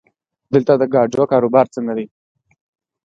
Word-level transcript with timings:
دلته 0.53 0.73
د 0.77 0.83
ګاډو 0.93 1.23
کاروبار 1.31 1.65
څنګه 1.75 1.93
دی؟ 1.97 2.05